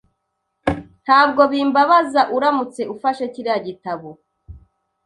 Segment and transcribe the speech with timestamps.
[1.03, 4.09] Ntabwo bimbabaza uramutse ufashe kiriya gitabo.